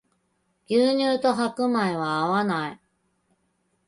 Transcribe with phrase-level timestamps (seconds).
[0.67, 2.81] 牛乳と白米は合わない